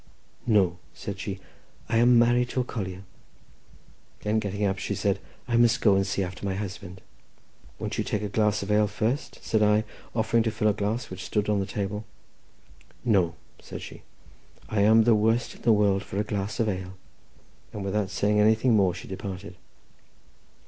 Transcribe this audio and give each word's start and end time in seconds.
"No," 0.47 0.79
said 0.95 1.19
she, 1.19 1.39
"I 1.87 1.97
am 1.97 2.17
married 2.17 2.49
to 2.49 2.61
a 2.61 2.63
collier;" 2.63 3.03
then 4.21 4.39
getting 4.39 4.65
up, 4.65 4.79
she 4.79 4.95
said, 4.95 5.19
"I 5.47 5.57
must 5.57 5.79
go 5.79 5.95
and 5.95 6.07
see 6.07 6.23
after 6.23 6.43
my 6.43 6.55
husband." 6.55 7.01
"Won't 7.77 7.99
you 7.99 8.03
take 8.03 8.23
a 8.23 8.27
glass 8.27 8.63
of 8.63 8.71
ale 8.71 8.87
first?" 8.87 9.37
said 9.43 9.61
I, 9.61 9.83
offering 10.15 10.41
to 10.41 10.49
fill 10.49 10.69
a 10.69 10.73
glass 10.73 11.11
which 11.11 11.23
stood 11.23 11.49
on 11.49 11.59
the 11.59 11.67
table. 11.67 12.03
"No," 13.05 13.35
said 13.61 13.83
she; 13.83 14.01
"I 14.69 14.81
am 14.81 15.03
the 15.03 15.13
worst 15.13 15.53
in 15.53 15.61
the 15.61 15.71
world 15.71 16.03
for 16.03 16.17
a 16.19 16.23
glass 16.23 16.59
of 16.59 16.67
ale;" 16.67 16.95
and 17.71 17.83
without 17.85 18.09
saying 18.09 18.39
anything 18.39 18.75
more 18.75 18.95
she 18.95 19.07
departed. 19.07 19.55